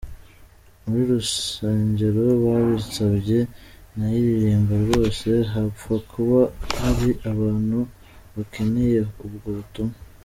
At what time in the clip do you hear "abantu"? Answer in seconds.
7.31-7.79